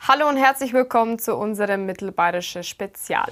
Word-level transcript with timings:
Hallo 0.00 0.28
und 0.28 0.36
herzlich 0.36 0.72
willkommen 0.72 1.18
zu 1.18 1.34
unserem 1.36 1.84
Mittelbayerische 1.84 2.62
Spezial. 2.62 3.30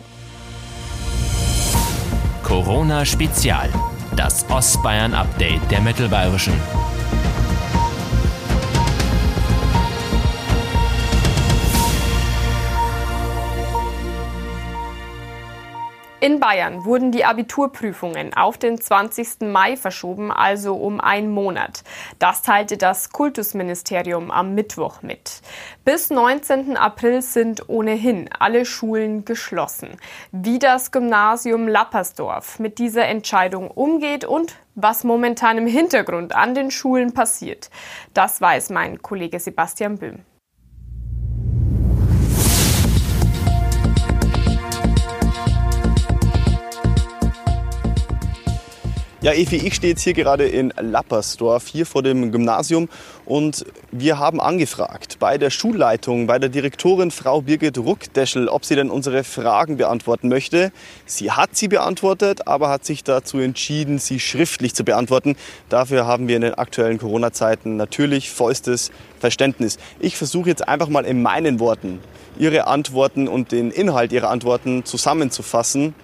Corona 2.43 3.05
Spezial, 3.05 3.71
das 4.15 4.45
Ostbayern-Update 4.51 5.71
der 5.71 5.81
Mittelbayerischen. 5.81 6.55
In 16.27 16.41
Bayern 16.41 16.85
wurden 16.85 17.13
die 17.13 17.25
Abiturprüfungen 17.25 18.35
auf 18.35 18.59
den 18.59 18.81
20. 18.81 19.43
Mai 19.43 19.77
verschoben, 19.77 20.33
also 20.33 20.75
um 20.75 21.01
einen 21.01 21.31
Monat. 21.31 21.85
Das 22.19 22.43
teilte 22.43 22.77
das 22.77 23.11
Kultusministerium 23.11 24.33
am 24.33 24.53
Mittwoch 24.57 25.03
mit. 25.03 25.41
Bis 25.85 26.11
19. 26.11 26.77
April 26.77 27.23
sind 27.23 27.69
ohnehin 27.69 28.29
alle 28.37 28.65
Schulen 28.65 29.25
geschlossen. 29.25 29.91
Wie 30.33 30.59
das 30.59 30.91
Gymnasium 30.91 31.69
Lappersdorf 31.69 32.59
mit 32.59 32.81
dieser 32.81 33.07
Entscheidung 33.07 33.71
umgeht 33.71 34.25
und 34.25 34.57
was 34.75 35.05
momentan 35.05 35.59
im 35.59 35.69
Hintergrund 35.69 36.35
an 36.35 36.57
den 36.57 36.73
Schulen 36.73 37.15
passiert, 37.15 37.71
das 38.15 38.41
weiß 38.41 38.71
mein 38.71 39.01
Kollege 39.01 39.39
Sebastian 39.39 39.99
Böhm. 39.99 40.25
Ja, 49.27 49.33
Evi, 49.33 49.57
ich 49.57 49.75
stehe 49.75 49.93
jetzt 49.93 50.03
hier 50.03 50.13
gerade 50.13 50.47
in 50.47 50.73
Lappersdorf, 50.81 51.67
hier 51.67 51.85
vor 51.85 52.05
dem 52.05 52.31
Gymnasium. 52.31 52.89
Und 53.25 53.67
wir 53.91 54.21
haben 54.21 54.41
angefragt 54.41 55.17
bei 55.19 55.37
der 55.37 55.51
Schulleitung, 55.51 56.29
bei 56.29 56.39
der 56.39 56.49
Direktorin 56.49 57.11
Frau 57.11 57.41
Birgit 57.41 57.77
Ruckdeschel, 57.77 58.47
ob 58.47 58.65
sie 58.65 58.77
denn 58.77 58.89
unsere 58.89 59.25
Fragen 59.25 59.79
beantworten 59.79 60.29
möchte. 60.29 60.71
Sie 61.07 61.33
hat 61.33 61.57
sie 61.57 61.67
beantwortet, 61.67 62.47
aber 62.47 62.69
hat 62.69 62.85
sich 62.85 63.03
dazu 63.03 63.41
entschieden, 63.41 63.99
sie 63.99 64.21
schriftlich 64.21 64.77
zu 64.77 64.85
beantworten. 64.85 65.35
Dafür 65.71 66.07
haben 66.07 66.29
wir 66.29 66.37
in 66.37 66.43
den 66.43 66.55
aktuellen 66.55 66.99
Corona-Zeiten 66.99 67.77
natürlich 67.77 68.31
vollstes 68.31 68.93
Verständnis. 69.19 69.79
Ich 69.99 70.17
versuche 70.17 70.51
jetzt 70.51 70.69
einfach 70.69 70.89
mal 70.89 71.05
in 71.05 71.21
meinen 71.21 71.59
Worten 71.59 71.99
Ihre 72.39 72.69
Antworten 72.69 73.27
und 73.27 73.51
den 73.51 73.73
Inhalt 73.73 74.13
Ihrer 74.13 74.31
Antworten 74.31 74.85
zusammenzufassen 74.85 75.97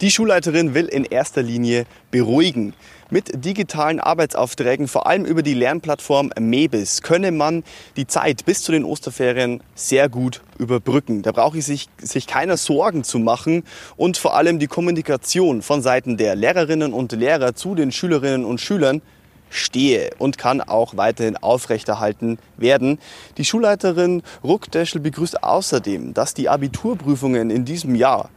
die 0.00 0.10
Schulleiterin 0.10 0.74
will 0.74 0.86
in 0.86 1.04
erster 1.04 1.42
Linie 1.42 1.86
beruhigen. 2.10 2.74
Mit 3.08 3.44
digitalen 3.44 4.00
Arbeitsaufträgen, 4.00 4.88
vor 4.88 5.06
allem 5.06 5.24
über 5.24 5.42
die 5.42 5.54
Lernplattform 5.54 6.32
Mebis, 6.38 7.02
könne 7.02 7.30
man 7.30 7.62
die 7.96 8.06
Zeit 8.06 8.44
bis 8.44 8.62
zu 8.62 8.72
den 8.72 8.84
Osterferien 8.84 9.62
sehr 9.74 10.08
gut 10.08 10.42
überbrücken. 10.58 11.22
Da 11.22 11.32
brauche 11.32 11.58
ich 11.58 11.64
sich, 11.64 11.88
sich 11.98 12.26
keiner 12.26 12.56
Sorgen 12.56 13.04
zu 13.04 13.18
machen 13.18 13.62
und 13.96 14.16
vor 14.18 14.36
allem 14.36 14.58
die 14.58 14.66
Kommunikation 14.66 15.62
von 15.62 15.82
Seiten 15.82 16.16
der 16.16 16.34
Lehrerinnen 16.34 16.92
und 16.92 17.12
Lehrer 17.12 17.54
zu 17.54 17.74
den 17.74 17.92
Schülerinnen 17.92 18.44
und 18.44 18.60
Schülern 18.60 19.02
stehe 19.50 20.10
und 20.18 20.36
kann 20.36 20.60
auch 20.60 20.96
weiterhin 20.96 21.36
aufrechterhalten 21.36 22.38
werden. 22.56 22.98
Die 23.38 23.44
Schulleiterin 23.44 24.22
Ruckdeschel 24.42 25.00
begrüßt 25.00 25.42
außerdem, 25.42 26.12
dass 26.12 26.34
die 26.34 26.48
Abiturprüfungen 26.48 27.50
in 27.50 27.64
diesem 27.64 27.94
Jahr 27.94 28.30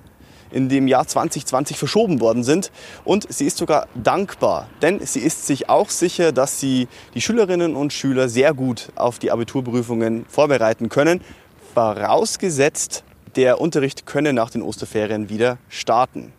in 0.52 0.70
dem 0.70 0.88
Jahr 0.88 1.08
2020 1.08 1.78
verschoben 1.78 2.20
worden 2.20 2.44
sind. 2.44 2.72
Und 3.04 3.32
sie 3.32 3.46
ist 3.46 3.58
sogar 3.58 3.88
dankbar, 3.96 4.68
denn 4.82 5.06
sie 5.06 5.20
ist 5.20 5.46
sich 5.46 5.70
auch 5.70 5.90
sicher, 5.90 6.32
dass 6.32 6.60
sie 6.60 6.88
die 7.14 7.22
Schülerinnen 7.22 7.76
und 7.76 7.94
Schüler 7.94 8.30
sehr 8.30 8.54
gut 8.54 8.90
auf 8.96 9.20
die 9.20 9.32
Abiturprüfungen 9.32 10.26
vorbereiten 10.28 10.90
können, 10.90 11.22
vorausgesetzt, 11.74 13.04
der 13.36 13.62
Unterricht 13.62 14.06
könne 14.06 14.34
nach 14.34 14.50
den 14.50 14.62
Osterferien 14.62 15.30
wieder 15.30 15.58
starten. 15.70 16.34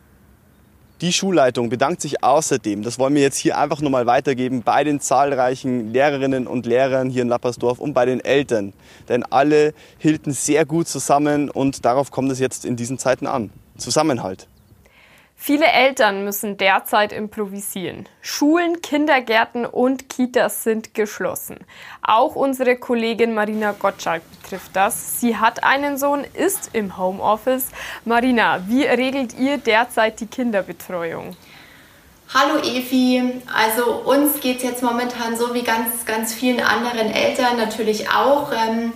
Die 1.01 1.15
Schulleitung 1.15 1.71
bedankt 1.71 2.03
sich 2.03 2.23
außerdem, 2.23 2.83
das 2.83 2.99
wollen 2.99 3.15
wir 3.15 3.23
jetzt 3.23 3.39
hier 3.39 3.57
einfach 3.57 3.81
nochmal 3.81 4.05
weitergeben, 4.05 4.63
bei 4.63 4.85
den 4.85 5.01
zahlreichen 5.01 5.95
Lehrerinnen 5.95 6.47
und 6.47 6.67
Lehrern 6.67 7.09
hier 7.09 7.23
in 7.23 7.29
Lappersdorf 7.29 7.79
und 7.79 7.95
bei 7.95 8.05
den 8.05 8.21
Eltern. 8.21 8.75
Denn 9.09 9.23
alle 9.23 9.73
hielten 9.97 10.33
sehr 10.33 10.67
gut 10.67 10.89
zusammen 10.89 11.49
und 11.49 11.87
darauf 11.87 12.11
kommt 12.11 12.31
es 12.31 12.39
jetzt 12.39 12.67
in 12.67 12.77
diesen 12.77 12.99
Zeiten 12.99 13.27
an. 13.27 13.51
Zusammenhalt. 13.81 14.47
Viele 15.43 15.69
Eltern 15.69 16.23
müssen 16.25 16.59
derzeit 16.59 17.15
improvisieren. 17.15 18.07
Schulen, 18.21 18.83
Kindergärten 18.83 19.65
und 19.65 20.11
Kitas 20.11 20.65
sind 20.65 20.93
geschlossen. 20.93 21.57
Auch 22.03 22.37
unsere 22.37 22.77
Kollegin 22.77 23.33
Marina 23.33 23.73
Gottschalk 23.73 24.23
betrifft 24.31 24.77
das. 24.77 25.19
Sie 25.19 25.39
hat 25.39 25.65
einen 25.65 25.97
Sohn, 25.97 26.27
ist 26.35 26.71
im 26.75 26.99
Homeoffice. 26.99 27.69
Marina, 28.05 28.63
wie 28.69 28.85
regelt 28.85 29.33
ihr 29.39 29.57
derzeit 29.57 30.21
die 30.21 30.27
Kinderbetreuung? 30.27 31.35
Hallo 32.35 32.59
Evi, 32.59 33.41
also 33.53 33.93
uns 34.05 34.41
geht 34.41 34.59
es 34.59 34.63
jetzt 34.63 34.83
momentan 34.83 35.37
so 35.39 35.55
wie 35.55 35.63
ganz, 35.63 36.05
ganz 36.05 36.35
vielen 36.35 36.61
anderen 36.61 37.11
Eltern 37.11 37.57
natürlich 37.57 38.11
auch. 38.11 38.53
Ähm, 38.53 38.93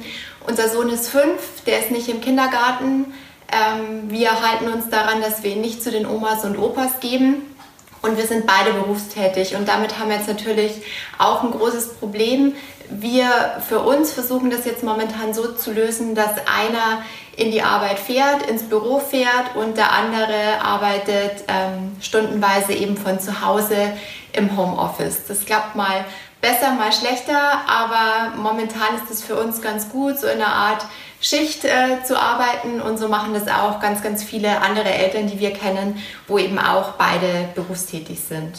unser 0.47 0.69
Sohn 0.69 0.91
ist 0.91 1.09
fünf, 1.09 1.65
der 1.67 1.81
ist 1.81 1.91
nicht 1.91 2.09
im 2.11 2.21
Kindergarten. 2.21 3.15
Ähm, 3.55 4.11
wir 4.11 4.43
halten 4.43 4.69
uns 4.69 4.89
daran, 4.91 5.23
dass 5.23 5.43
wir 5.43 5.53
ihn 5.53 5.61
nicht 5.61 5.83
zu 5.83 5.91
den 5.91 6.07
Omas 6.07 6.45
und 6.45 6.59
Opas 6.59 7.01
geben. 7.01 7.55
Und 8.03 8.19
wir 8.19 8.27
sind 8.27 8.47
beide 8.47 8.75
berufstätig 8.75 9.57
und 9.57 9.67
damit 9.67 9.99
haben 9.99 10.11
wir 10.11 10.19
jetzt 10.19 10.29
natürlich 10.29 10.73
auch 11.17 11.43
ein 11.43 11.53
großes 11.53 11.95
Problem. 11.95 12.55
Wir 12.91 13.63
für 13.67 13.79
uns 13.79 14.13
versuchen 14.13 14.51
das 14.51 14.67
jetzt 14.67 14.83
momentan 14.83 15.33
so 15.33 15.53
zu 15.53 15.73
lösen, 15.73 16.15
dass 16.15 16.33
einer 16.47 17.03
in 17.35 17.51
die 17.51 17.63
Arbeit 17.63 17.99
fährt, 17.99 18.43
ins 18.47 18.65
Büro 18.65 18.99
fährt 18.99 19.57
und 19.57 19.79
der 19.79 19.93
andere 19.93 20.61
arbeitet 20.63 21.45
ähm, 21.49 21.97
stundenweise 22.03 22.75
eben 22.75 22.99
von 22.99 23.21
zu 23.21 23.41
Hause 23.41 23.95
im 24.37 24.57
Homeoffice. 24.57 25.27
Das 25.27 25.45
klappt 25.45 25.77
mal 25.77 26.05
besser, 26.41 26.73
mal 26.73 26.93
schlechter, 26.93 27.63
aber 27.67 28.37
momentan 28.37 28.97
ist 29.03 29.11
es 29.11 29.25
für 29.25 29.37
uns 29.37 29.63
ganz 29.63 29.89
gut, 29.89 30.19
so 30.19 30.27
in 30.27 30.41
einer 30.43 30.53
Art 30.53 30.85
Schicht 31.21 31.65
äh, 31.65 32.03
zu 32.05 32.21
arbeiten 32.21 32.83
und 32.83 32.99
so 32.99 33.09
machen 33.09 33.33
das 33.33 33.49
auch 33.49 33.81
ganz, 33.81 34.03
ganz 34.03 34.23
viele 34.23 34.61
andere 34.61 34.91
Eltern, 34.93 35.27
die 35.27 35.41
wir 35.41 35.53
kennen, 35.53 36.03
wo 36.29 36.39
eben 36.39 36.59
auch 36.59 36.93
beide 36.93 37.49
berufstätig 37.55 38.21
sind. 38.21 38.59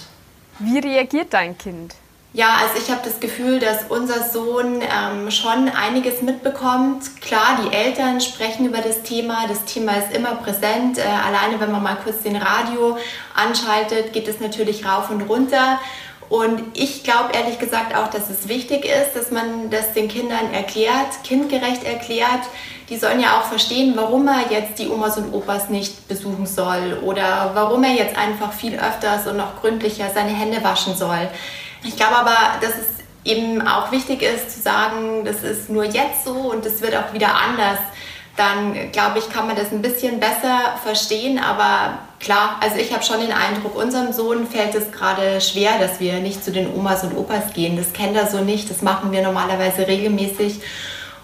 Wie 0.58 0.80
reagiert 0.80 1.34
dein 1.34 1.58
Kind? 1.58 1.96
Ja, 2.36 2.58
also 2.62 2.84
ich 2.84 2.92
habe 2.92 3.00
das 3.02 3.22
Gefühl, 3.22 3.60
dass 3.60 3.86
unser 3.88 4.22
Sohn 4.28 4.82
ähm, 4.82 5.32
schon 5.32 5.70
einiges 5.70 6.22
mitbekommt. 6.22 7.22
Klar, 7.22 7.60
die 7.64 7.74
Eltern 7.74 8.20
sprechen 8.20 8.66
über 8.66 8.80
das 8.80 9.04
Thema. 9.04 9.48
Das 9.48 9.64
Thema 9.64 9.94
ist 9.94 10.14
immer 10.14 10.36
präsent. 10.36 10.98
Äh, 10.98 11.04
alleine, 11.04 11.62
wenn 11.62 11.72
man 11.72 11.82
mal 11.82 11.96
kurz 11.96 12.24
den 12.24 12.36
Radio 12.36 12.98
anschaltet, 13.34 14.12
geht 14.12 14.28
es 14.28 14.42
natürlich 14.42 14.86
rauf 14.86 15.10
und 15.12 15.22
runter. 15.22 15.80
Und 16.28 16.62
ich 16.74 17.06
glaube 17.06 17.30
ehrlich 17.32 17.58
gesagt 17.58 17.96
auch, 17.96 18.10
dass 18.10 18.30
es 18.30 18.50
wichtig 18.50 18.84
ist, 18.84 19.16
dass 19.16 19.32
man 19.32 19.70
das 19.70 19.94
den 19.94 20.10
Kindern 20.10 20.52
erklärt, 20.52 21.24
kindgerecht 21.24 21.86
erklärt. 21.86 22.42
Die 22.90 22.98
sollen 22.98 23.22
ja 23.22 23.40
auch 23.40 23.46
verstehen, 23.46 23.94
warum 23.96 24.28
er 24.28 24.52
jetzt 24.52 24.78
die 24.80 24.90
Omas 24.90 25.18
und 25.18 25.34
Opas 25.34 25.70
nicht 25.70 26.10
besuchen 26.10 26.46
soll 26.46 27.00
oder 27.02 27.52
warum 27.54 27.86
er 27.86 27.94
jetzt 27.94 28.18
einfach 28.18 28.52
viel 28.52 28.76
öfters 28.76 29.26
und 29.26 29.38
noch 29.38 29.62
gründlicher 29.62 30.10
seine 30.14 30.32
Hände 30.32 30.62
waschen 30.66 30.96
soll. 30.96 31.30
Ich 31.86 31.96
glaube 31.96 32.16
aber, 32.16 32.60
dass 32.62 32.72
es 32.72 32.88
eben 33.24 33.66
auch 33.68 33.92
wichtig 33.92 34.22
ist 34.22 34.52
zu 34.52 34.62
sagen, 34.62 35.24
das 35.24 35.44
ist 35.44 35.70
nur 35.70 35.86
jetzt 35.86 36.26
so 36.26 36.34
und 36.34 36.66
es 36.66 36.82
wird 36.82 36.96
auch 36.96 37.14
wieder 37.14 37.36
anders 37.36 37.80
dann 38.36 38.92
glaube 38.92 39.20
ich, 39.20 39.30
kann 39.30 39.48
man 39.48 39.56
das 39.56 39.72
ein 39.72 39.82
bisschen 39.82 40.20
besser 40.20 40.76
verstehen. 40.84 41.40
Aber 41.40 42.00
klar, 42.20 42.58
also 42.62 42.78
ich 42.78 42.94
habe 42.94 43.04
schon 43.04 43.22
den 43.22 43.32
Eindruck, 43.32 43.76
unserem 43.76 44.12
Sohn 44.12 44.48
fällt 44.48 44.76
es 44.76 44.92
gerade 44.92 45.40
schwer, 45.40 45.80
dass 45.80 46.00
wir 46.00 46.20
nicht 46.20 46.44
zu 46.44 46.52
den 46.52 46.74
Omas 46.74 47.04
und 47.04 47.16
Opas 47.16 47.54
gehen. 47.54 47.78
Das 47.78 47.94
kennt 47.94 48.16
er 48.16 48.28
so 48.28 48.40
nicht, 48.40 48.70
das 48.70 48.82
machen 48.82 49.12
wir 49.12 49.22
normalerweise 49.22 49.88
regelmäßig. 49.88 50.60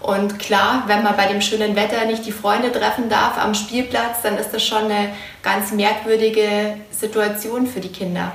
Und 0.00 0.38
klar, 0.38 0.84
wenn 0.86 1.04
man 1.04 1.16
bei 1.16 1.26
dem 1.26 1.40
schönen 1.40 1.76
Wetter 1.76 2.06
nicht 2.06 2.26
die 2.26 2.32
Freunde 2.32 2.72
treffen 2.72 3.08
darf 3.08 3.38
am 3.38 3.54
Spielplatz, 3.54 4.22
dann 4.22 4.36
ist 4.36 4.50
das 4.52 4.64
schon 4.64 4.84
eine 4.84 5.14
ganz 5.42 5.70
merkwürdige 5.70 6.76
Situation 6.90 7.66
für 7.66 7.80
die 7.80 7.92
Kinder. 7.92 8.32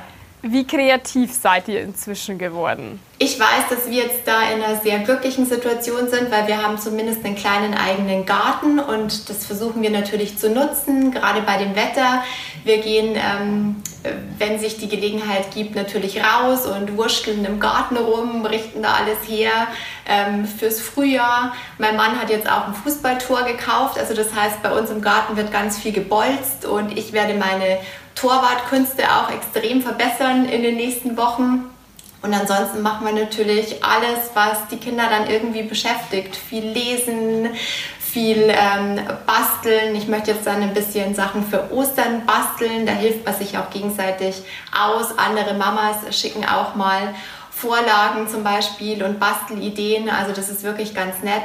Wie 0.49 0.65
kreativ 0.65 1.33
seid 1.33 1.67
ihr 1.67 1.81
inzwischen 1.81 2.37
geworden? 2.37 3.01
Ich 3.17 3.37
weiß, 3.37 3.67
dass 3.69 3.89
wir 3.89 4.03
jetzt 4.03 4.25
da 4.25 4.49
in 4.49 4.61
einer 4.61 4.79
sehr 4.79 4.99
glücklichen 4.99 5.45
Situation 5.45 6.07
sind, 6.07 6.31
weil 6.31 6.47
wir 6.47 6.63
haben 6.63 6.77
zumindest 6.77 7.25
einen 7.25 7.35
kleinen 7.35 7.73
eigenen 7.73 8.25
Garten 8.25 8.79
und 8.79 9.29
das 9.29 9.45
versuchen 9.45 9.81
wir 9.81 9.89
natürlich 9.89 10.37
zu 10.37 10.49
nutzen, 10.49 11.11
gerade 11.11 11.41
bei 11.41 11.57
dem 11.57 11.75
Wetter. 11.75 12.23
Wir 12.63 12.77
gehen, 12.77 13.15
ähm, 13.15 13.77
wenn 14.37 14.59
sich 14.59 14.77
die 14.77 14.87
Gelegenheit 14.87 15.51
gibt, 15.53 15.75
natürlich 15.75 16.21
raus 16.23 16.65
und 16.65 16.95
wurschteln 16.95 17.43
im 17.43 17.59
Garten 17.59 17.97
rum, 17.97 18.45
richten 18.45 18.83
da 18.83 18.93
alles 18.93 19.27
her 19.27 19.51
ähm, 20.07 20.45
fürs 20.45 20.79
Frühjahr. 20.79 21.53
Mein 21.77 21.97
Mann 21.97 22.21
hat 22.21 22.29
jetzt 22.29 22.49
auch 22.49 22.67
ein 22.67 22.73
Fußballtor 22.73 23.43
gekauft, 23.43 23.99
also 23.99 24.13
das 24.13 24.33
heißt, 24.33 24.63
bei 24.63 24.71
uns 24.71 24.91
im 24.91 25.01
Garten 25.01 25.35
wird 25.35 25.51
ganz 25.51 25.77
viel 25.77 25.91
gebolzt 25.91 26.65
und 26.65 26.97
ich 26.97 27.11
werde 27.11 27.33
meine 27.33 27.79
Torwartkünste 28.19 29.03
auch 29.03 29.29
extrem 29.31 29.81
verbessern 29.81 30.45
in 30.45 30.63
den 30.63 30.75
nächsten 30.75 31.17
Wochen. 31.17 31.69
Und 32.21 32.33
ansonsten 32.33 32.81
machen 32.81 33.05
wir 33.05 33.13
natürlich 33.13 33.83
alles, 33.83 34.31
was 34.33 34.67
die 34.71 34.77
Kinder 34.77 35.07
dann 35.09 35.29
irgendwie 35.29 35.63
beschäftigt. 35.63 36.35
Viel 36.35 36.65
lesen, 36.65 37.49
viel 37.99 38.49
ähm, 38.49 38.99
basteln. 39.27 39.95
Ich 39.95 40.07
möchte 40.07 40.31
jetzt 40.31 40.47
dann 40.47 40.63
ein 40.63 40.73
bisschen 40.73 41.13
Sachen 41.13 41.45
für 41.45 41.71
Ostern 41.71 42.25
basteln. 42.25 42.87
Da 42.87 42.93
hilft 42.93 43.23
man 43.23 43.35
sich 43.35 43.57
auch 43.57 43.69
gegenseitig 43.69 44.41
aus. 44.75 45.17
Andere 45.17 45.53
Mamas 45.53 45.97
schicken 46.17 46.43
auch 46.43 46.73
mal 46.75 47.13
Vorlagen 47.51 48.27
zum 48.27 48.43
Beispiel 48.43 49.03
und 49.03 49.19
Bastelideen. 49.19 50.09
Also 50.09 50.33
das 50.33 50.49
ist 50.49 50.63
wirklich 50.63 50.95
ganz 50.95 51.21
nett. 51.21 51.43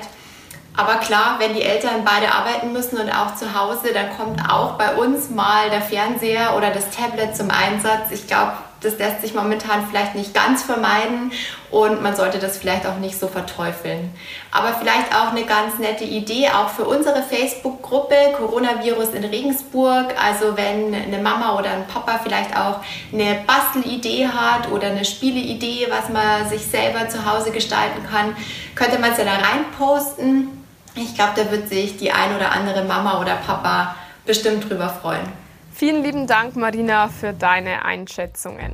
Aber 0.74 0.96
klar, 0.96 1.36
wenn 1.38 1.54
die 1.54 1.62
Eltern 1.62 2.04
beide 2.04 2.32
arbeiten 2.32 2.72
müssen 2.72 2.96
und 2.96 3.10
auch 3.10 3.34
zu 3.34 3.54
Hause, 3.54 3.92
dann 3.92 4.16
kommt 4.16 4.40
auch 4.50 4.72
bei 4.78 4.94
uns 4.96 5.28
mal 5.28 5.68
der 5.70 5.82
Fernseher 5.82 6.56
oder 6.56 6.70
das 6.70 6.90
Tablet 6.90 7.36
zum 7.36 7.50
Einsatz. 7.50 8.10
Ich 8.10 8.26
glaube, 8.26 8.52
das 8.80 8.98
lässt 8.98 9.20
sich 9.20 9.34
momentan 9.34 9.86
vielleicht 9.86 10.14
nicht 10.14 10.34
ganz 10.34 10.62
vermeiden 10.62 11.30
und 11.70 12.02
man 12.02 12.16
sollte 12.16 12.38
das 12.38 12.58
vielleicht 12.58 12.86
auch 12.86 12.96
nicht 12.96 13.18
so 13.18 13.28
verteufeln. 13.28 14.12
Aber 14.50 14.72
vielleicht 14.74 15.14
auch 15.14 15.30
eine 15.30 15.44
ganz 15.44 15.78
nette 15.78 16.04
Idee, 16.04 16.48
auch 16.48 16.68
für 16.70 16.84
unsere 16.84 17.22
Facebook-Gruppe 17.22 18.14
Coronavirus 18.36 19.10
in 19.10 19.24
Regensburg. 19.24 20.14
Also 20.20 20.56
wenn 20.56 20.94
eine 20.94 21.18
Mama 21.18 21.58
oder 21.58 21.70
ein 21.70 21.86
Papa 21.86 22.18
vielleicht 22.22 22.56
auch 22.56 22.80
eine 23.12 23.44
Bastelidee 23.46 24.26
hat 24.26 24.70
oder 24.70 24.88
eine 24.88 25.04
Spieleidee, 25.04 25.86
was 25.90 26.08
man 26.08 26.48
sich 26.48 26.66
selber 26.66 27.08
zu 27.08 27.30
Hause 27.30 27.52
gestalten 27.52 28.04
kann, 28.10 28.34
könnte 28.74 28.98
man 28.98 29.12
es 29.12 29.18
ja 29.18 29.24
da 29.24 29.34
reinposten. 29.34 30.61
Ich 30.94 31.14
glaube, 31.14 31.32
da 31.36 31.50
wird 31.50 31.68
sich 31.68 31.96
die 31.96 32.12
ein 32.12 32.36
oder 32.36 32.52
andere 32.52 32.84
Mama 32.84 33.18
oder 33.18 33.36
Papa 33.36 33.94
bestimmt 34.26 34.68
drüber 34.68 34.90
freuen. 34.90 35.26
Vielen 35.72 36.02
lieben 36.02 36.26
Dank, 36.26 36.54
Marina, 36.54 37.08
für 37.08 37.32
deine 37.32 37.84
Einschätzungen. 37.84 38.72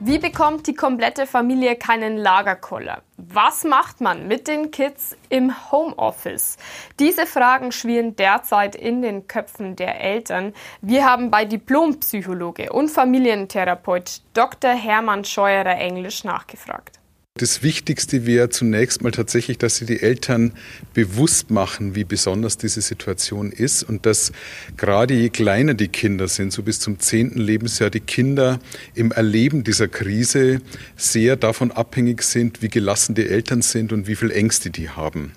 Wie 0.00 0.18
bekommt 0.18 0.66
die 0.66 0.74
komplette 0.74 1.28
Familie 1.28 1.76
keinen 1.76 2.16
Lagerkoller? 2.16 3.02
Was 3.34 3.64
macht 3.64 4.02
man 4.02 4.28
mit 4.28 4.46
den 4.46 4.70
Kids 4.70 5.16
im 5.30 5.72
Homeoffice? 5.72 6.58
Diese 6.98 7.24
Fragen 7.24 7.72
schwirren 7.72 8.14
derzeit 8.14 8.76
in 8.76 9.00
den 9.00 9.26
Köpfen 9.26 9.74
der 9.74 10.02
Eltern. 10.02 10.52
Wir 10.82 11.06
haben 11.06 11.30
bei 11.30 11.46
Diplompsychologe 11.46 12.70
und 12.70 12.90
Familientherapeut 12.90 14.20
Dr. 14.34 14.72
Hermann 14.72 15.24
Scheuerer 15.24 15.78
Englisch 15.78 16.24
nachgefragt. 16.24 17.01
Das 17.42 17.64
Wichtigste 17.64 18.24
wäre 18.24 18.50
zunächst 18.50 19.02
mal 19.02 19.10
tatsächlich, 19.10 19.58
dass 19.58 19.74
sie 19.74 19.84
die 19.84 20.00
Eltern 20.00 20.52
bewusst 20.94 21.50
machen, 21.50 21.96
wie 21.96 22.04
besonders 22.04 22.56
diese 22.56 22.80
Situation 22.80 23.50
ist 23.50 23.82
und 23.82 24.06
dass 24.06 24.30
gerade 24.76 25.14
je 25.14 25.28
kleiner 25.28 25.74
die 25.74 25.88
Kinder 25.88 26.28
sind, 26.28 26.52
so 26.52 26.62
bis 26.62 26.78
zum 26.78 27.00
zehnten 27.00 27.40
Lebensjahr, 27.40 27.90
die 27.90 27.98
Kinder 27.98 28.60
im 28.94 29.10
Erleben 29.10 29.64
dieser 29.64 29.88
Krise 29.88 30.60
sehr 30.94 31.34
davon 31.34 31.72
abhängig 31.72 32.22
sind, 32.22 32.62
wie 32.62 32.68
gelassen 32.68 33.16
die 33.16 33.26
Eltern 33.26 33.60
sind 33.60 33.92
und 33.92 34.06
wie 34.06 34.14
viel 34.14 34.30
Ängste 34.30 34.70
die 34.70 34.90
haben. 34.90 35.32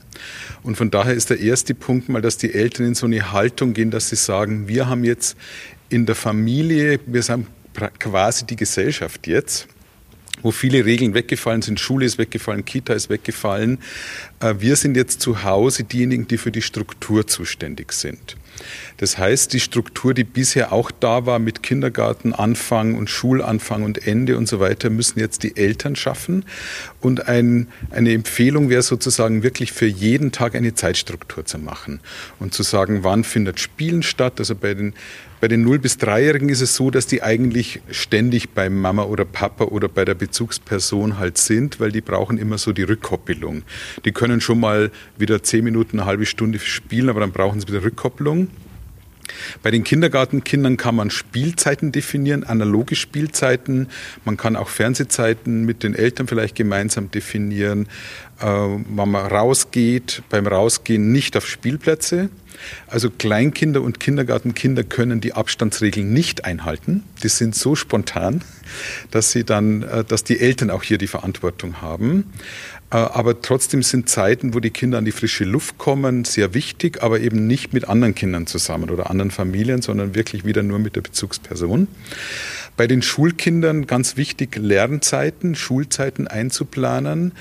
Und 0.61 0.77
von 0.77 0.91
daher 0.91 1.15
ist 1.15 1.31
der 1.31 1.39
erste 1.39 1.73
Punkt 1.73 2.07
mal, 2.07 2.21
dass 2.21 2.37
die 2.37 2.53
Eltern 2.53 2.85
in 2.85 2.93
so 2.93 3.07
eine 3.07 3.31
Haltung 3.31 3.73
gehen, 3.73 3.89
dass 3.89 4.09
sie 4.09 4.15
sagen, 4.15 4.67
wir 4.67 4.87
haben 4.87 5.05
jetzt 5.05 5.35
in 5.89 6.05
der 6.05 6.13
Familie, 6.13 6.99
wir 7.07 7.23
sind 7.23 7.47
quasi 7.97 8.45
die 8.45 8.57
Gesellschaft 8.57 9.25
jetzt 9.25 9.67
wo 10.45 10.51
viele 10.51 10.85
Regeln 10.85 11.15
weggefallen 11.15 11.63
sind. 11.63 11.79
Schule 11.79 12.05
ist 12.05 12.19
weggefallen, 12.19 12.63
Kita 12.65 12.93
ist 12.93 13.09
weggefallen. 13.09 13.79
Äh, 14.39 14.53
wir 14.59 14.75
sind 14.75 14.95
jetzt 14.95 15.19
zu 15.19 15.43
Hause 15.43 15.85
diejenigen, 15.85 16.27
die 16.27 16.37
für 16.37 16.51
die 16.51 16.61
Struktur 16.61 17.25
zuständig 17.25 17.91
sind. 17.91 18.37
Das 18.97 19.17
heißt, 19.17 19.53
die 19.53 19.59
Struktur, 19.59 20.13
die 20.13 20.23
bisher 20.23 20.71
auch 20.71 20.91
da 20.91 21.25
war 21.25 21.39
mit 21.39 21.63
Kindergartenanfang 21.63 22.95
und 22.95 23.09
Schulanfang 23.09 23.83
und 23.83 24.07
Ende 24.07 24.37
und 24.37 24.47
so 24.47 24.59
weiter, 24.59 24.89
müssen 24.89 25.19
jetzt 25.19 25.43
die 25.43 25.57
Eltern 25.57 25.95
schaffen. 25.95 26.45
Und 27.01 27.27
ein, 27.27 27.67
eine 27.91 28.13
Empfehlung 28.13 28.69
wäre 28.69 28.81
sozusagen 28.81 29.43
wirklich 29.43 29.71
für 29.71 29.85
jeden 29.85 30.31
Tag 30.31 30.55
eine 30.55 30.73
Zeitstruktur 30.73 31.45
zu 31.45 31.57
machen 31.57 31.99
und 32.39 32.53
zu 32.53 32.63
sagen, 32.63 33.03
wann 33.03 33.23
findet 33.23 33.59
Spielen 33.59 34.03
statt. 34.03 34.33
Also 34.39 34.55
bei 34.55 34.73
den 34.73 34.93
bei 35.45 35.49
den 35.49 35.67
0- 35.67 35.77
bis 35.77 35.99
3-Jährigen 35.99 36.49
ist 36.49 36.61
es 36.61 36.75
so, 36.75 36.89
dass 36.89 37.07
die 37.07 37.21
eigentlich 37.21 37.81
ständig 37.91 38.51
bei 38.51 38.69
Mama 38.69 39.03
oder 39.03 39.25
Papa 39.25 39.65
oder 39.65 39.87
bei 39.87 40.03
der 40.03 40.15
Bezugsperson 40.15 41.19
halt 41.19 41.37
sind, 41.37 41.79
weil 41.79 41.91
die 41.91 42.01
brauchen 42.01 42.37
immer 42.37 42.57
so 42.57 42.71
die 42.71 42.81
Rückkoppelung. 42.83 43.63
Die 44.05 44.11
können 44.11 44.41
schon 44.41 44.59
mal 44.59 44.91
wieder 45.17 45.43
10 45.43 45.63
Minuten, 45.63 45.99
eine 45.99 46.07
halbe 46.07 46.25
Stunde 46.25 46.57
spielen, 46.57 47.09
aber 47.09 47.19
dann 47.19 47.31
brauchen 47.31 47.59
sie 47.59 47.67
wieder 47.67 47.83
Rückkopplung. 47.83 48.44
Bei 49.63 49.71
den 49.71 49.83
Kindergartenkindern 49.83 50.77
kann 50.77 50.95
man 50.95 51.09
Spielzeiten 51.09 51.91
definieren, 51.91 52.43
analoge 52.43 52.95
Spielzeiten. 52.95 53.87
Man 54.23 54.37
kann 54.37 54.55
auch 54.55 54.69
Fernsehzeiten 54.69 55.65
mit 55.65 55.83
den 55.83 55.95
Eltern 55.95 56.27
vielleicht 56.27 56.55
gemeinsam 56.55 57.11
definieren. 57.11 57.87
Äh, 58.39 58.45
wenn 58.45 59.09
man 59.09 59.27
rausgeht, 59.27 60.23
beim 60.29 60.45
Rausgehen 60.47 61.11
nicht 61.11 61.37
auf 61.37 61.47
Spielplätze. 61.47 62.29
Also 62.87 63.09
Kleinkinder 63.09 63.81
und 63.81 63.99
Kindergartenkinder 63.99 64.83
können 64.83 65.21
die 65.21 65.33
Abstandsregeln 65.33 66.11
nicht 66.11 66.45
einhalten. 66.45 67.03
Die 67.23 67.29
sind 67.29 67.55
so 67.55 67.75
spontan, 67.75 68.43
dass 69.11 69.31
sie 69.31 69.43
dann, 69.43 69.83
äh, 69.83 70.03
dass 70.03 70.23
die 70.23 70.39
Eltern 70.39 70.69
auch 70.69 70.83
hier 70.83 70.97
die 70.97 71.07
Verantwortung 71.07 71.81
haben. 71.81 72.31
Äh, 72.91 72.97
aber 72.97 73.41
trotzdem 73.41 73.83
sind 73.83 74.09
Zeiten, 74.09 74.53
wo 74.53 74.59
die 74.59 74.69
Kinder 74.69 74.97
an 74.97 75.05
die 75.05 75.11
frische 75.11 75.43
Luft 75.43 75.77
kommen, 75.77 76.25
sehr 76.25 76.53
wichtig, 76.53 77.01
aber 77.03 77.19
eben 77.19 77.47
nicht 77.47 77.73
mit 77.73 77.87
anderen 77.87 78.15
Kindern 78.15 78.47
zusammen 78.47 78.89
oder 78.89 79.09
anderen 79.09 79.31
Familien, 79.31 79.81
sondern 79.81 80.15
wirklich 80.15 80.45
wieder 80.45 80.63
nur 80.63 80.79
mit 80.79 80.95
der 80.95 81.01
Bezugsperson. 81.01 81.87
Bei 82.77 82.87
den 82.87 83.01
Schulkindern 83.01 83.87
ganz 83.87 84.17
wichtig, 84.17 84.57
Lernzeiten, 84.57 85.55
Schulzeiten 85.55 86.27
einzuplanen. 86.27 87.31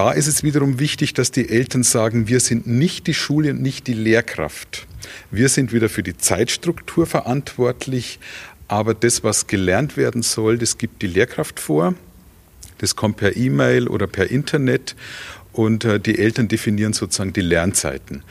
Da 0.00 0.12
ist 0.12 0.28
es 0.28 0.42
wiederum 0.42 0.78
wichtig, 0.78 1.12
dass 1.12 1.30
die 1.30 1.50
Eltern 1.50 1.82
sagen, 1.82 2.26
wir 2.26 2.40
sind 2.40 2.66
nicht 2.66 3.06
die 3.06 3.12
Schule 3.12 3.50
und 3.50 3.60
nicht 3.60 3.86
die 3.86 3.92
Lehrkraft. 3.92 4.86
Wir 5.30 5.50
sind 5.50 5.74
wieder 5.74 5.90
für 5.90 6.02
die 6.02 6.16
Zeitstruktur 6.16 7.04
verantwortlich, 7.04 8.18
aber 8.66 8.94
das, 8.94 9.24
was 9.24 9.46
gelernt 9.46 9.98
werden 9.98 10.22
soll, 10.22 10.56
das 10.56 10.78
gibt 10.78 11.02
die 11.02 11.06
Lehrkraft 11.06 11.60
vor. 11.60 11.92
Das 12.78 12.96
kommt 12.96 13.18
per 13.18 13.36
E-Mail 13.36 13.88
oder 13.88 14.06
per 14.06 14.30
Internet 14.30 14.96
und 15.52 15.84
äh, 15.84 16.00
die 16.00 16.18
Eltern 16.18 16.48
definieren 16.48 16.92
sozusagen 16.92 17.32
die 17.32 17.40
Lernzeiten. 17.40 18.22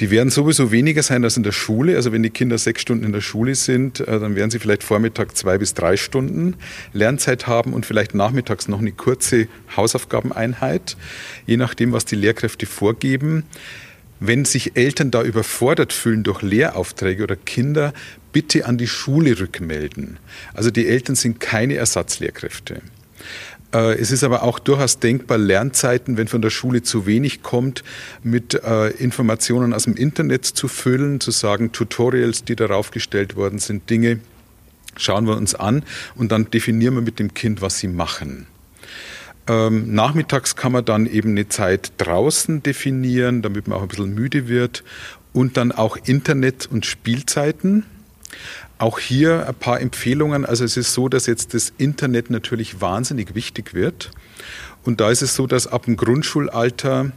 Die 0.00 0.10
werden 0.10 0.30
sowieso 0.30 0.72
weniger 0.72 1.02
sein 1.02 1.22
als 1.22 1.36
in 1.36 1.42
der 1.42 1.52
Schule. 1.52 1.96
Also 1.96 2.12
wenn 2.12 2.22
die 2.22 2.30
Kinder 2.30 2.58
sechs 2.58 2.82
Stunden 2.82 3.04
in 3.04 3.12
der 3.12 3.20
Schule 3.20 3.54
sind, 3.54 4.00
äh, 4.00 4.18
dann 4.18 4.34
werden 4.34 4.50
sie 4.50 4.58
vielleicht 4.58 4.82
Vormittag 4.82 5.36
zwei 5.36 5.58
bis 5.58 5.74
drei 5.74 5.96
Stunden 5.96 6.56
Lernzeit 6.92 7.46
haben 7.46 7.72
und 7.72 7.86
vielleicht 7.86 8.14
nachmittags 8.14 8.68
noch 8.68 8.80
eine 8.80 8.92
kurze 8.92 9.48
Hausaufgabeneinheit, 9.76 10.96
je 11.46 11.56
nachdem, 11.56 11.92
was 11.92 12.04
die 12.04 12.16
Lehrkräfte 12.16 12.66
vorgeben. 12.66 13.44
Wenn 14.18 14.44
sich 14.44 14.76
Eltern 14.76 15.10
da 15.10 15.22
überfordert 15.22 15.92
fühlen 15.92 16.22
durch 16.22 16.42
Lehraufträge 16.42 17.24
oder 17.24 17.36
Kinder, 17.36 17.92
bitte 18.32 18.66
an 18.66 18.78
die 18.78 18.86
Schule 18.86 19.38
rückmelden. 19.38 20.18
Also 20.54 20.70
die 20.70 20.86
Eltern 20.86 21.16
sind 21.16 21.40
keine 21.40 21.74
Ersatzlehrkräfte. 21.74 22.82
Äh, 23.72 23.98
es 23.98 24.10
ist 24.10 24.24
aber 24.24 24.42
auch 24.42 24.58
durchaus 24.58 24.98
denkbar, 24.98 25.38
Lernzeiten, 25.38 26.16
wenn 26.16 26.28
von 26.28 26.42
der 26.42 26.50
Schule 26.50 26.82
zu 26.82 27.06
wenig 27.06 27.42
kommt, 27.42 27.82
mit 28.22 28.54
äh, 28.54 28.88
Informationen 28.88 29.72
aus 29.72 29.84
dem 29.84 29.96
Internet 29.96 30.44
zu 30.44 30.68
füllen, 30.68 31.20
zu 31.20 31.30
sagen, 31.30 31.72
Tutorials, 31.72 32.44
die 32.44 32.56
darauf 32.56 32.90
gestellt 32.90 33.36
worden 33.36 33.58
sind, 33.58 33.88
Dinge, 33.90 34.20
schauen 34.96 35.26
wir 35.26 35.36
uns 35.36 35.54
an 35.54 35.84
und 36.14 36.32
dann 36.32 36.50
definieren 36.50 36.94
wir 36.94 37.02
mit 37.02 37.18
dem 37.18 37.34
Kind, 37.34 37.62
was 37.62 37.78
sie 37.78 37.88
machen. 37.88 38.46
Ähm, 39.48 39.92
nachmittags 39.92 40.54
kann 40.54 40.72
man 40.72 40.84
dann 40.84 41.06
eben 41.06 41.30
eine 41.30 41.48
Zeit 41.48 41.92
draußen 41.96 42.62
definieren, 42.62 43.42
damit 43.42 43.66
man 43.66 43.78
auch 43.78 43.82
ein 43.82 43.88
bisschen 43.88 44.14
müde 44.14 44.48
wird 44.48 44.84
und 45.32 45.56
dann 45.56 45.72
auch 45.72 45.96
Internet- 45.96 46.68
und 46.70 46.86
Spielzeiten. 46.86 47.84
Auch 48.82 48.98
hier 48.98 49.46
ein 49.46 49.54
paar 49.54 49.80
Empfehlungen. 49.80 50.44
Also 50.44 50.64
es 50.64 50.76
ist 50.76 50.92
so, 50.92 51.08
dass 51.08 51.26
jetzt 51.26 51.54
das 51.54 51.72
Internet 51.78 52.30
natürlich 52.30 52.80
wahnsinnig 52.80 53.36
wichtig 53.36 53.74
wird. 53.74 54.10
Und 54.82 55.00
da 55.00 55.12
ist 55.12 55.22
es 55.22 55.36
so, 55.36 55.46
dass 55.46 55.68
ab 55.68 55.84
dem 55.84 55.96
Grundschulalter 55.96 57.12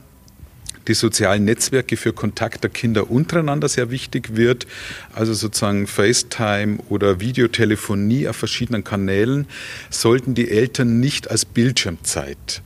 die 0.88 0.94
sozialen 0.94 1.44
Netzwerke 1.44 1.98
für 1.98 2.14
Kontakt 2.14 2.64
der 2.64 2.70
Kinder 2.70 3.10
untereinander 3.10 3.68
sehr 3.68 3.90
wichtig 3.90 4.36
wird. 4.36 4.68
Also 5.12 5.34
sozusagen 5.34 5.88
FaceTime 5.88 6.78
oder 6.90 7.20
Videotelefonie 7.20 8.28
auf 8.28 8.36
verschiedenen 8.36 8.84
Kanälen 8.84 9.48
sollten 9.90 10.36
die 10.36 10.52
Eltern 10.52 11.00
nicht 11.00 11.32
als 11.32 11.46
Bildschirmzeit 11.46 12.62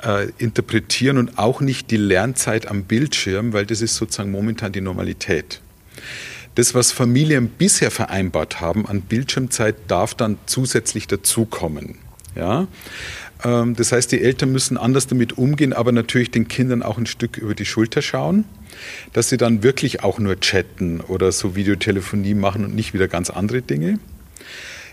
äh, 0.00 0.28
interpretieren 0.38 1.18
und 1.18 1.38
auch 1.38 1.60
nicht 1.60 1.90
die 1.90 1.96
Lernzeit 1.96 2.68
am 2.68 2.84
Bildschirm, 2.84 3.52
weil 3.52 3.66
das 3.66 3.80
ist 3.80 3.96
sozusagen 3.96 4.30
momentan 4.30 4.70
die 4.70 4.80
Normalität. 4.80 5.60
Das, 6.54 6.74
was 6.74 6.92
Familien 6.92 7.48
bisher 7.48 7.90
vereinbart 7.90 8.60
haben 8.60 8.86
an 8.86 9.00
Bildschirmzeit, 9.02 9.76
darf 9.88 10.14
dann 10.14 10.38
zusätzlich 10.46 11.06
dazukommen. 11.06 11.96
Ja? 12.36 12.68
Ähm, 13.44 13.74
das 13.74 13.92
heißt, 13.92 14.12
die 14.12 14.20
Eltern 14.20 14.52
müssen 14.52 14.76
anders 14.76 15.06
damit 15.06 15.36
umgehen, 15.38 15.72
aber 15.72 15.92
natürlich 15.92 16.30
den 16.30 16.48
Kindern 16.48 16.82
auch 16.82 16.98
ein 16.98 17.06
Stück 17.06 17.36
über 17.36 17.54
die 17.54 17.66
Schulter 17.66 18.02
schauen, 18.02 18.44
dass 19.12 19.28
sie 19.28 19.36
dann 19.36 19.62
wirklich 19.62 20.02
auch 20.02 20.18
nur 20.18 20.38
chatten 20.40 21.00
oder 21.00 21.32
so 21.32 21.56
Videotelefonie 21.56 22.34
machen 22.34 22.64
und 22.64 22.74
nicht 22.74 22.94
wieder 22.94 23.08
ganz 23.08 23.30
andere 23.30 23.62
Dinge. 23.62 23.98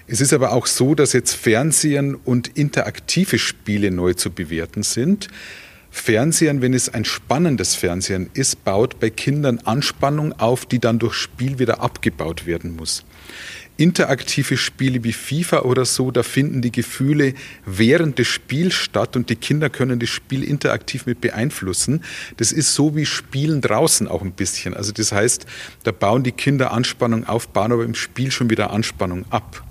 Es 0.07 0.19
ist 0.19 0.33
aber 0.33 0.51
auch 0.51 0.65
so, 0.65 0.95
dass 0.95 1.13
jetzt 1.13 1.33
Fernsehen 1.33 2.15
und 2.15 2.49
interaktive 2.57 3.39
Spiele 3.39 3.91
neu 3.91 4.13
zu 4.13 4.31
bewerten 4.31 4.83
sind. 4.83 5.29
Fernsehen, 5.91 6.61
wenn 6.61 6.73
es 6.73 6.89
ein 6.89 7.05
spannendes 7.05 7.75
Fernsehen 7.75 8.29
ist, 8.33 8.63
baut 8.63 8.99
bei 8.99 9.09
Kindern 9.09 9.59
Anspannung 9.59 10.33
auf, 10.39 10.65
die 10.65 10.79
dann 10.79 10.99
durch 10.99 11.13
Spiel 11.13 11.59
wieder 11.59 11.81
abgebaut 11.81 12.45
werden 12.45 12.75
muss 12.75 13.03
interaktive 13.81 14.57
Spiele 14.57 15.03
wie 15.03 15.11
FIFA 15.11 15.61
oder 15.61 15.85
so, 15.85 16.11
da 16.11 16.21
finden 16.21 16.61
die 16.61 16.71
Gefühle 16.71 17.33
während 17.65 18.19
des 18.19 18.27
Spiels 18.27 18.75
statt 18.75 19.15
und 19.15 19.29
die 19.29 19.35
Kinder 19.35 19.71
können 19.71 19.99
das 19.99 20.09
Spiel 20.09 20.43
interaktiv 20.43 21.07
mit 21.07 21.19
beeinflussen. 21.19 22.03
Das 22.37 22.51
ist 22.51 22.75
so 22.75 22.95
wie 22.95 23.07
Spielen 23.07 23.59
draußen 23.59 24.07
auch 24.07 24.21
ein 24.21 24.33
bisschen. 24.33 24.75
Also 24.75 24.91
das 24.91 25.11
heißt, 25.11 25.47
da 25.83 25.91
bauen 25.91 26.23
die 26.23 26.31
Kinder 26.31 26.71
Anspannung 26.71 27.25
auf, 27.27 27.47
bauen 27.47 27.71
aber 27.71 27.83
im 27.83 27.95
Spiel 27.95 28.29
schon 28.29 28.51
wieder 28.51 28.71
Anspannung 28.71 29.25
ab. 29.31 29.63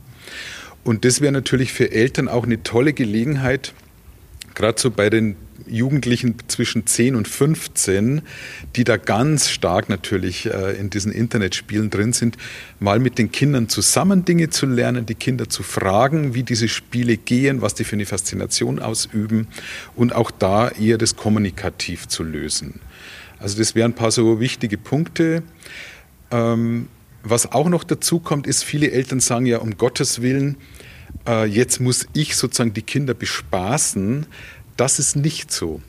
Und 0.82 1.04
das 1.04 1.20
wäre 1.20 1.32
natürlich 1.32 1.72
für 1.72 1.92
Eltern 1.92 2.26
auch 2.26 2.44
eine 2.44 2.62
tolle 2.64 2.92
Gelegenheit, 2.92 3.74
gerade 4.54 4.80
so 4.80 4.90
bei 4.90 5.08
den 5.08 5.36
Jugendlichen 5.70 6.36
zwischen 6.48 6.86
10 6.86 7.14
und 7.14 7.28
15, 7.28 8.22
die 8.76 8.84
da 8.84 8.96
ganz 8.96 9.48
stark 9.48 9.88
natürlich 9.88 10.46
äh, 10.46 10.78
in 10.78 10.90
diesen 10.90 11.12
Internetspielen 11.12 11.90
drin 11.90 12.12
sind, 12.12 12.36
mal 12.78 12.98
mit 12.98 13.18
den 13.18 13.32
Kindern 13.32 13.68
zusammen 13.68 14.24
Dinge 14.24 14.50
zu 14.50 14.66
lernen, 14.66 15.06
die 15.06 15.14
Kinder 15.14 15.48
zu 15.48 15.62
fragen, 15.62 16.34
wie 16.34 16.42
diese 16.42 16.68
Spiele 16.68 17.16
gehen, 17.16 17.62
was 17.62 17.74
die 17.74 17.84
für 17.84 17.96
eine 17.96 18.06
Faszination 18.06 18.78
ausüben 18.78 19.46
und 19.96 20.14
auch 20.14 20.30
da 20.30 20.68
eher 20.68 20.98
das 20.98 21.16
kommunikativ 21.16 22.08
zu 22.08 22.22
lösen. 22.22 22.80
Also 23.38 23.58
das 23.58 23.74
wären 23.74 23.92
ein 23.92 23.94
paar 23.94 24.10
so 24.10 24.40
wichtige 24.40 24.76
Punkte. 24.76 25.42
Ähm, 26.30 26.88
was 27.22 27.52
auch 27.52 27.68
noch 27.68 27.84
dazu 27.84 28.18
kommt, 28.18 28.46
ist, 28.46 28.64
viele 28.64 28.90
Eltern 28.90 29.20
sagen 29.20 29.46
ja, 29.46 29.58
um 29.58 29.76
Gottes 29.76 30.22
Willen, 30.22 30.56
äh, 31.26 31.46
jetzt 31.46 31.80
muss 31.80 32.06
ich 32.12 32.36
sozusagen 32.36 32.72
die 32.72 32.82
Kinder 32.82 33.14
bespaßen. 33.14 34.26
Das 34.76 34.98
ist 34.98 35.16
nicht 35.16 35.52
so. 35.52 35.80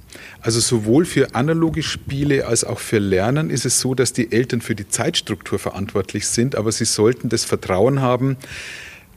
Also 0.41 0.59
sowohl 0.59 1.05
für 1.05 1.35
analoge 1.35 1.83
Spiele 1.83 2.45
als 2.45 2.63
auch 2.63 2.79
für 2.79 2.99
Lernen 2.99 3.49
ist 3.49 3.65
es 3.65 3.79
so, 3.79 3.95
dass 3.95 4.13
die 4.13 4.31
Eltern 4.31 4.61
für 4.61 4.75
die 4.75 4.87
Zeitstruktur 4.87 5.59
verantwortlich 5.59 6.27
sind, 6.27 6.55
aber 6.55 6.71
sie 6.71 6.85
sollten 6.85 7.29
das 7.29 7.45
Vertrauen 7.45 8.01
haben, 8.01 8.37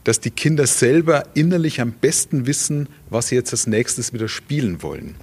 dass 0.03 0.19
die 0.19 0.29
Kinder 0.29 0.67
selber 0.67 1.25
innerlich 1.33 1.81
am 1.81 1.91
besten 1.91 2.45
wissen, 2.45 2.87
was 3.09 3.29
sie 3.29 3.35
jetzt 3.35 3.51
als 3.51 3.67
nächstes 3.67 4.13
wieder 4.13 4.27
spielen 4.27 4.81
wollen. 4.81 5.15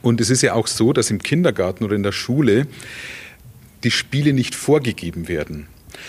Und 0.00 0.20
es 0.20 0.30
ist 0.30 0.42
ja 0.42 0.54
auch 0.54 0.68
so, 0.68 0.92
dass 0.92 1.10
im 1.10 1.22
Kindergarten 1.22 1.84
oder 1.84 1.96
in 1.96 2.04
der 2.04 2.12
Schule 2.12 2.66
die 3.84 3.90
Spiele 3.90 4.32
nicht 4.32 4.54
vorgegeben 4.54 5.28
werden 5.28 5.66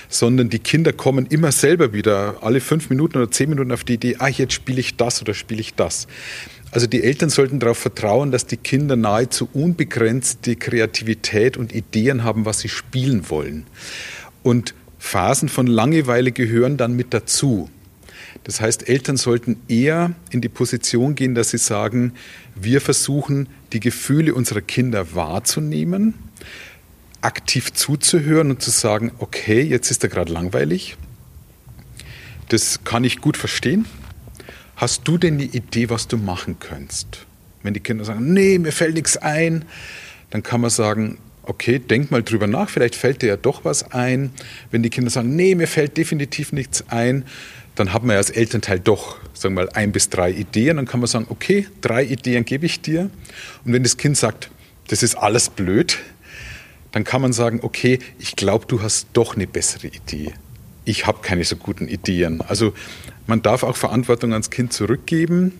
sondern 0.07 0.49
die 0.49 0.59
Kinder 0.59 0.93
kommen 0.93 1.25
immer 1.27 1.51
selber 1.51 1.93
wieder 1.93 2.37
alle 2.41 2.61
fünf 2.61 2.89
Minuten 2.89 3.17
oder 3.17 3.31
zehn 3.31 3.49
Minuten 3.49 3.71
auf 3.71 3.83
die 3.83 3.93
Idee, 3.95 4.15
ah, 4.19 4.27
jetzt 4.27 4.53
spiele 4.53 4.79
ich 4.79 4.97
das 4.97 5.21
oder 5.21 5.33
spiele 5.33 5.61
ich 5.61 5.75
das. 5.75 6.07
Also 6.71 6.85
die 6.85 7.03
Eltern 7.03 7.29
sollten 7.29 7.59
darauf 7.59 7.79
vertrauen, 7.79 8.31
dass 8.31 8.45
die 8.45 8.57
Kinder 8.57 8.95
nahezu 8.95 9.49
unbegrenzte 9.53 10.55
Kreativität 10.55 11.57
und 11.57 11.73
Ideen 11.73 12.23
haben, 12.23 12.45
was 12.45 12.59
sie 12.59 12.69
spielen 12.69 13.29
wollen. 13.29 13.65
Und 14.43 14.75
Phasen 14.99 15.49
von 15.49 15.65
Langeweile 15.65 16.31
gehören 16.31 16.77
dann 16.77 16.93
mit 16.93 17.13
dazu. 17.13 17.69
Das 18.43 18.61
heißt, 18.61 18.87
Eltern 18.87 19.17
sollten 19.17 19.57
eher 19.67 20.13
in 20.29 20.41
die 20.41 20.49
Position 20.49 21.15
gehen, 21.15 21.35
dass 21.35 21.49
sie 21.49 21.57
sagen, 21.57 22.13
wir 22.55 22.81
versuchen, 22.81 23.49
die 23.73 23.79
Gefühle 23.79 24.33
unserer 24.33 24.61
Kinder 24.61 25.15
wahrzunehmen, 25.15 26.13
aktiv 27.21 27.73
zuzuhören 27.73 28.51
und 28.51 28.61
zu 28.61 28.69
sagen, 28.69 29.11
okay, 29.19 29.61
jetzt 29.61 29.91
ist 29.91 30.03
er 30.03 30.09
gerade 30.09 30.31
langweilig. 30.31 30.97
Das 32.49 32.83
kann 32.83 33.03
ich 33.03 33.21
gut 33.21 33.37
verstehen. 33.37 33.85
Hast 34.79 35.05
du 35.09 35.17
denn 35.17 35.33
eine 35.33 35.43
Idee, 35.43 35.89
was 35.89 36.07
du 36.07 36.15
machen 36.15 36.57
könntest? 36.57 37.25
Wenn 37.63 37.73
die 37.73 37.81
Kinder 37.81 38.05
sagen, 38.05 38.31
nee, 38.33 38.57
mir 38.57 38.71
fällt 38.71 38.93
nichts 38.93 39.17
ein, 39.17 39.65
dann 40.29 40.41
kann 40.41 40.61
man 40.61 40.69
sagen, 40.69 41.17
okay, 41.43 41.79
denk 41.79 42.11
mal 42.11 42.23
drüber 42.23 42.47
nach, 42.47 42.69
vielleicht 42.69 42.95
fällt 42.95 43.21
dir 43.21 43.27
ja 43.27 43.35
doch 43.35 43.65
was 43.65 43.91
ein. 43.91 44.31
Wenn 44.71 44.81
die 44.81 44.89
Kinder 44.89 45.09
sagen, 45.09 45.35
nee, 45.35 45.53
mir 45.53 45.67
fällt 45.67 45.97
definitiv 45.97 46.53
nichts 46.53 46.85
ein, 46.87 47.25
dann 47.75 47.91
hat 47.91 48.03
man 48.03 48.13
ja 48.13 48.19
als 48.19 48.29
Elternteil 48.29 48.79
doch, 48.79 49.17
sagen 49.33 49.53
wir 49.55 49.65
mal, 49.65 49.69
ein 49.73 49.91
bis 49.91 50.07
drei 50.07 50.31
Ideen. 50.31 50.77
Dann 50.77 50.85
kann 50.85 51.01
man 51.01 51.07
sagen, 51.07 51.25
okay, 51.27 51.67
drei 51.81 52.05
Ideen 52.05 52.45
gebe 52.45 52.65
ich 52.65 52.79
dir. 52.79 53.09
Und 53.65 53.73
wenn 53.73 53.83
das 53.83 53.97
Kind 53.97 54.15
sagt, 54.15 54.49
das 54.87 55.03
ist 55.03 55.15
alles 55.15 55.49
blöd, 55.49 55.99
dann 56.93 57.03
kann 57.03 57.21
man 57.21 57.33
sagen, 57.33 57.59
okay, 57.63 57.99
ich 58.17 58.37
glaube, 58.37 58.65
du 58.65 58.81
hast 58.81 59.07
doch 59.11 59.35
eine 59.35 59.45
bessere 59.45 59.87
Idee. 59.87 60.35
Ich 60.85 61.05
habe 61.07 61.19
keine 61.21 61.43
so 61.43 61.55
guten 61.55 61.87
Ideen. 61.87 62.41
Also 62.41 62.73
man 63.27 63.41
darf 63.41 63.63
auch 63.63 63.77
Verantwortung 63.77 64.33
ans 64.33 64.49
Kind 64.49 64.73
zurückgeben. 64.73 65.53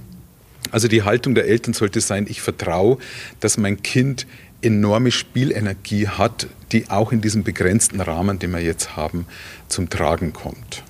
Also 0.71 0.87
die 0.87 1.03
Haltung 1.03 1.35
der 1.35 1.47
Eltern 1.47 1.73
sollte 1.73 2.01
sein, 2.01 2.25
ich 2.29 2.41
vertraue, 2.41 2.97
dass 3.39 3.57
mein 3.57 3.81
Kind 3.81 4.27
enorme 4.61 5.11
Spielenergie 5.11 6.07
hat, 6.07 6.47
die 6.71 6.89
auch 6.89 7.11
in 7.11 7.21
diesem 7.21 7.43
begrenzten 7.43 8.01
Rahmen, 8.01 8.39
den 8.39 8.51
wir 8.51 8.59
jetzt 8.59 8.95
haben, 8.95 9.25
zum 9.67 9.89
Tragen 9.89 10.33
kommt. 10.33 10.83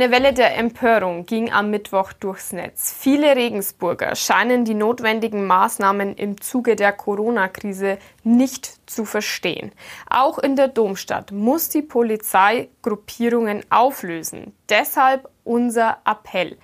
Eine 0.00 0.12
Welle 0.12 0.32
der 0.32 0.56
Empörung 0.56 1.26
ging 1.26 1.52
am 1.52 1.68
Mittwoch 1.68 2.14
durchs 2.14 2.54
Netz. 2.54 2.90
Viele 2.98 3.36
Regensburger 3.36 4.16
scheinen 4.16 4.64
die 4.64 4.72
notwendigen 4.72 5.46
Maßnahmen 5.46 6.14
im 6.14 6.40
Zuge 6.40 6.74
der 6.74 6.94
Corona-Krise 6.94 7.98
nicht 8.24 8.88
zu 8.88 9.04
verstehen. 9.04 9.72
Auch 10.08 10.38
in 10.38 10.56
der 10.56 10.68
Domstadt 10.68 11.32
muss 11.32 11.68
die 11.68 11.82
Polizei 11.82 12.70
Gruppierungen 12.80 13.62
auflösen. 13.68 14.54
Deshalb 14.70 15.28
unser 15.44 15.98
Appell. 16.06 16.56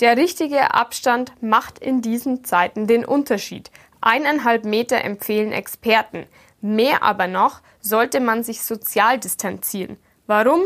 Der 0.00 0.18
richtige 0.18 0.74
Abstand 0.74 1.32
macht 1.40 1.78
in 1.78 2.02
diesen 2.02 2.44
Zeiten 2.44 2.86
den 2.86 3.06
Unterschied. 3.06 3.70
Eineinhalb 4.02 4.66
Meter 4.66 5.02
empfehlen 5.02 5.52
Experten. 5.52 6.26
Mehr 6.60 7.02
aber 7.02 7.26
noch 7.26 7.62
sollte 7.80 8.20
man 8.20 8.42
sich 8.42 8.60
sozial 8.60 9.18
distanzieren. 9.18 9.96
Warum? 10.26 10.64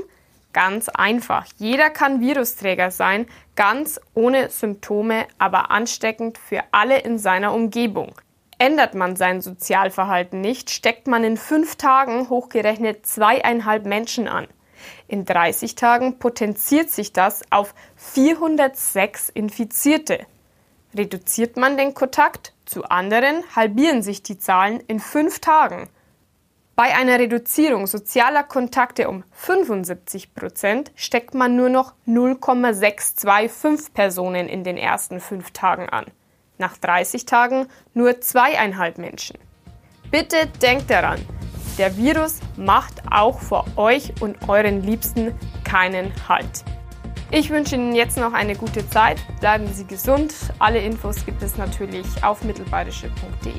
Ganz 0.57 0.89
einfach. 0.89 1.45
Jeder 1.59 1.91
kann 1.91 2.23
Virusträger 2.23 2.91
sein, 2.91 3.27
ganz 3.57 4.01
ohne 4.15 4.49
Symptome, 4.49 5.27
aber 5.37 5.71
ansteckend 5.71 6.39
für 6.39 6.63
alle 6.73 6.99
in 7.01 7.19
seiner 7.19 7.53
Umgebung. 7.53 8.15
Ändert 8.57 8.95
man 8.95 9.17
sein 9.17 9.43
Sozialverhalten 9.43 10.41
nicht, 10.41 10.71
steckt 10.71 11.09
man 11.09 11.25
in 11.25 11.37
fünf 11.37 11.77
Tagen 11.77 12.31
hochgerechnet 12.31 13.05
zweieinhalb 13.05 13.85
Menschen 13.85 14.29
an. 14.29 14.47
In 15.09 15.27
30 15.27 15.75
Tagen 15.75 16.19
potenziert 16.19 16.89
sich 16.89 17.13
das 17.13 17.43
auf 17.51 17.75
406 17.97 19.29
Infizierte. 19.29 20.25
Reduziert 20.95 21.59
man 21.59 21.77
den 21.77 21.93
Kontakt 21.93 22.55
zu 22.65 22.85
anderen, 22.85 23.45
halbieren 23.55 24.01
sich 24.01 24.23
die 24.23 24.39
Zahlen 24.39 24.81
in 24.87 25.01
fünf 25.01 25.39
Tagen. 25.41 25.91
Bei 26.77 26.95
einer 26.95 27.19
Reduzierung 27.19 27.87
sozialer 27.87 28.43
Kontakte 28.43 29.09
um 29.09 29.25
75 29.33 30.35
Prozent 30.35 30.93
steckt 30.95 31.33
man 31.33 31.57
nur 31.57 31.71
noch 31.71 31.95
0,625 32.05 33.95
Personen 33.95 34.47
in 34.47 34.63
den 34.63 34.77
ersten 34.77 35.19
fünf 35.19 35.53
Tagen 35.53 35.89
an. 35.89 36.05
Nach 36.59 36.77
30 36.77 37.25
Tagen 37.25 37.69
nur 37.95 38.21
zweieinhalb 38.21 38.99
Menschen. 38.99 39.39
Bitte 40.11 40.49
denkt 40.61 40.91
daran, 40.91 41.19
der 41.79 41.97
Virus 41.97 42.41
macht 42.59 43.03
auch 43.11 43.41
vor 43.41 43.65
euch 43.77 44.13
und 44.21 44.47
euren 44.47 44.83
Liebsten 44.83 45.35
keinen 45.65 46.13
Halt. 46.29 46.63
Ich 47.31 47.49
wünsche 47.49 47.77
Ihnen 47.77 47.95
jetzt 47.95 48.19
noch 48.19 48.35
eine 48.35 48.55
gute 48.55 48.87
Zeit. 48.91 49.17
Bleiben 49.41 49.67
Sie 49.73 49.87
gesund. 49.87 50.35
Alle 50.59 50.81
Infos 50.81 51.25
gibt 51.25 51.43
es 51.43 51.57
natürlich 51.57 52.07
auf 52.23 52.45
mittelbayerische.de. 52.45 53.55